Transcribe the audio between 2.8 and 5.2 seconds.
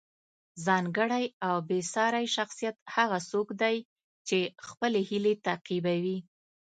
هغه څوک دی چې خپلې